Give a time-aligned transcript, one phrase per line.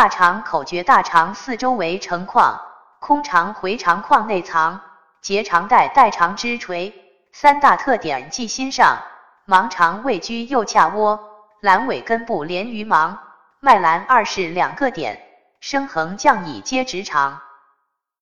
[0.00, 2.58] 大肠口诀，大肠四周围成框，
[3.00, 4.80] 空肠回肠框内藏
[5.20, 6.94] 结肠带带肠之垂
[7.32, 8.30] 三大特点。
[8.30, 9.02] 记心上
[9.46, 11.20] 盲肠位居右髂窝，
[11.60, 13.18] 阑尾根部连于盲
[13.60, 15.20] 脉阑，二是两个点，
[15.60, 17.38] 升横降以接直肠。